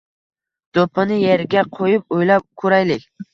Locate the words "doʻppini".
0.77-1.17